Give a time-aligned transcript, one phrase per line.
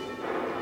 [0.00, 0.61] あ!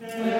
[0.00, 0.37] Amen.